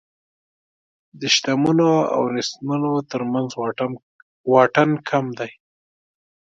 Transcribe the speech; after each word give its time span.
د 1.19 1.21
شتمنو 1.35 1.93
او 2.15 2.21
نېستمنو 2.35 2.93
تر 3.11 3.21
منځ 3.31 3.49
واټن 4.51 4.89
کم 5.09 5.25
دی. 5.39 5.51